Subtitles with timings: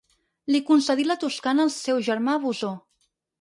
[0.53, 2.73] Li concedí la Toscana al seu germà Bosó.